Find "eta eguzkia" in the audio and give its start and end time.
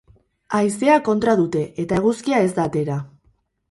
1.87-2.43